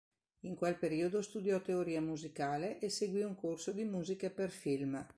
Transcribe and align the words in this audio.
In 0.45 0.55
quel 0.55 0.77
periodo 0.79 1.21
studiò 1.21 1.61
teoria 1.61 2.01
musicale 2.01 2.79
e 2.79 2.89
seguì 2.89 3.21
un 3.21 3.35
corso 3.35 3.71
di 3.71 3.83
musiche 3.83 4.31
per 4.31 4.49
film. 4.49 5.05